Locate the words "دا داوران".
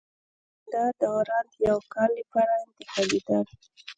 0.71-1.45